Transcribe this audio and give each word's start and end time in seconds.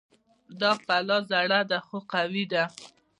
دا 0.61 0.71
کلا 0.87 1.17
زړه 1.31 1.59
ده 1.69 1.77
خو 1.87 1.97
قوي 2.11 2.45
ده 2.53 2.63